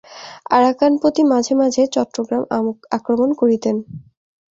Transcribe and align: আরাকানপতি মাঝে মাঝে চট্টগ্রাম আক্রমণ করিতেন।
আরাকানপতি 0.51 1.21
মাঝে 1.31 1.53
মাঝে 1.55 1.81
চট্টগ্রাম 1.95 2.43
আক্রমণ 2.91 3.29
করিতেন। 3.41 3.75